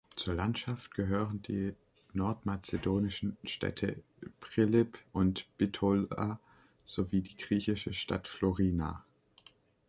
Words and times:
Zur 0.15 0.33
Landschaft 0.33 0.95
gehören 0.95 1.43
die 1.43 1.75
nordmazedonischen 2.13 3.37
Städte 3.43 4.01
Prilep 4.39 4.97
und 5.13 5.45
Bitola 5.59 6.39
sowie 6.87 7.21
die 7.21 7.37
griechische 7.37 7.93
Stadt 7.93 8.27
Florina. 8.27 9.05